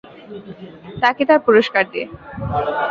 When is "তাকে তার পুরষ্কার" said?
1.01-1.85